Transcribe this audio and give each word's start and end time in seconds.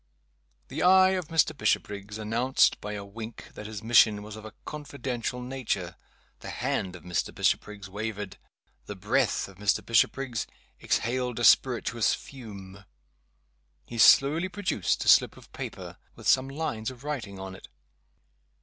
The 0.69 0.81
eye 0.81 1.11
of 1.11 1.27
Mr. 1.27 1.55
Bishopriggs 1.55 2.17
announced, 2.17 2.81
by 2.81 2.93
a 2.93 3.05
wink, 3.05 3.51
that 3.53 3.67
his 3.67 3.83
mission 3.83 4.23
was 4.23 4.35
of 4.35 4.45
a 4.45 4.55
confidential 4.65 5.39
nature. 5.43 5.95
The 6.39 6.49
hand 6.49 6.95
of 6.95 7.03
Mr. 7.03 7.31
Bishopriggs 7.31 7.87
wavered; 7.87 8.37
the 8.87 8.95
breath 8.95 9.47
of 9.47 9.57
Mr. 9.57 9.85
Bishopriggs 9.85 10.47
exhaled 10.81 11.37
a 11.37 11.43
spirituous 11.43 12.15
fume. 12.15 12.83
He 13.85 13.99
slowly 13.99 14.49
produced 14.49 15.05
a 15.05 15.07
slip 15.07 15.37
of 15.37 15.53
paper, 15.53 15.97
with 16.15 16.27
some 16.27 16.49
lines 16.49 16.89
of 16.89 17.03
writing 17.03 17.37
on 17.37 17.53
it. 17.53 17.67